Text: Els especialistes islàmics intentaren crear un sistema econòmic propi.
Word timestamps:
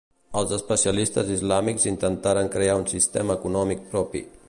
Els 0.39 0.53
especialistes 0.55 1.29
islàmics 1.35 1.87
intentaren 1.93 2.53
crear 2.57 2.81
un 2.83 2.91
sistema 2.97 3.41
econòmic 3.43 3.91
propi. 3.95 4.29